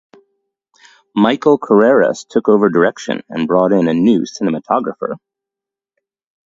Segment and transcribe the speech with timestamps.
[1.13, 5.17] Michael Carreras took over direction and brought in a new cinematographer.